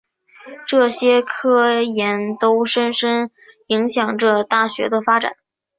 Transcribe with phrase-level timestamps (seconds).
[0.65, 3.29] 这些科研都深深
[3.67, 5.35] 影响着大学的发展。